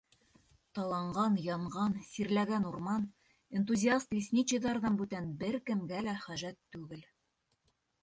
—Таланған, 0.77 1.35
янған, 1.47 1.99
сирләгән 2.07 2.65
урман 2.71 3.07
энтузиаст-лесничийҙарҙан 3.61 5.01
бүтән 5.05 5.31
бер 5.45 5.63
кемгә 5.71 6.05
лә 6.11 6.21
хәжәт 6.29 6.63
түгел. 6.77 7.11